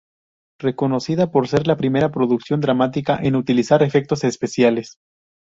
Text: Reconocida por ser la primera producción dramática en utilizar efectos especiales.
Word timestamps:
Reconocida 0.57 1.29
por 1.29 1.47
ser 1.47 1.67
la 1.67 1.77
primera 1.77 2.09
producción 2.09 2.59
dramática 2.59 3.19
en 3.21 3.35
utilizar 3.35 3.83
efectos 3.83 4.23
especiales. 4.23 4.97